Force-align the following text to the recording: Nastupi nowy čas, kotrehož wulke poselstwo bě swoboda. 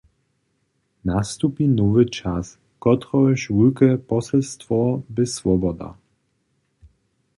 Nastupi 1.09 1.65
nowy 1.75 2.03
čas, 2.15 2.47
kotrehož 2.83 3.41
wulke 3.55 3.89
poselstwo 4.09 4.77
bě 5.15 5.25
swoboda. 5.35 5.89